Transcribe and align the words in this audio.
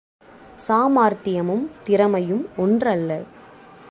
சாமார்த்தியமும் 0.67 1.65
திறமையும் 1.83 2.47
ஒன்றல்ல. 2.57 3.23